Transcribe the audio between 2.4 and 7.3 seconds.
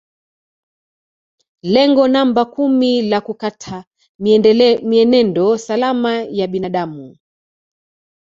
kumi la kutaka mienendo salama ya binadamu